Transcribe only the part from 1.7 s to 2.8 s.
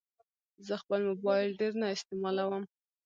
نه استعمالوم.